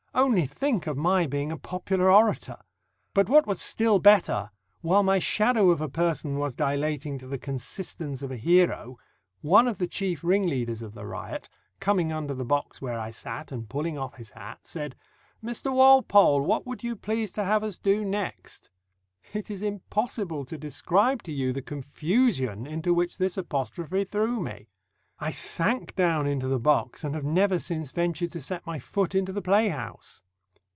Only 0.13 0.45
think 0.45 0.87
of 0.87 0.97
my 0.97 1.25
being 1.25 1.53
a 1.53 1.57
popular 1.57 2.11
orator! 2.11 2.57
But 3.13 3.29
what 3.29 3.47
was 3.47 3.61
still 3.61 3.97
better, 3.97 4.51
while 4.81 5.03
my 5.03 5.19
shadow 5.19 5.69
of 5.69 5.79
a 5.79 5.87
person 5.87 6.37
was 6.37 6.53
dilating 6.53 7.17
to 7.19 7.27
the 7.27 7.37
consistence 7.39 8.21
of 8.21 8.29
a 8.29 8.35
hero, 8.35 8.99
one 9.39 9.69
of 9.69 9.77
the 9.77 9.87
chief 9.87 10.21
ringleaders 10.21 10.81
of 10.81 10.93
the 10.95 11.05
riot, 11.05 11.47
coming 11.79 12.11
under 12.11 12.33
the 12.33 12.43
box 12.43 12.81
where 12.81 12.99
I 12.99 13.09
sat, 13.09 13.53
and 13.53 13.69
pulling 13.69 13.97
off 13.97 14.15
his 14.15 14.31
hat, 14.31 14.59
said, 14.67 14.97
"Mr. 15.41 15.71
Walpole, 15.71 16.41
what 16.41 16.67
would 16.67 16.83
you 16.83 16.97
please 16.97 17.31
to 17.31 17.45
have 17.45 17.63
us 17.63 17.77
do 17.77 18.03
next?" 18.03 18.69
It 19.31 19.49
is 19.49 19.63
impossible 19.63 20.43
to 20.43 20.57
describe 20.57 21.23
to 21.23 21.31
you 21.31 21.53
the 21.53 21.61
confusion 21.61 22.67
into 22.67 22.93
which 22.93 23.17
this 23.17 23.37
apostrophe 23.37 24.03
threw 24.03 24.41
me. 24.41 24.67
I 25.23 25.29
sank 25.29 25.95
down 25.95 26.25
into 26.25 26.47
the 26.47 26.57
box, 26.57 27.03
and 27.03 27.13
have 27.13 27.23
never 27.23 27.59
since 27.59 27.91
ventured 27.91 28.31
to 28.31 28.41
set 28.41 28.65
my 28.65 28.79
foot 28.79 29.13
into 29.13 29.31
the 29.31 29.43
playhouse. 29.43 30.23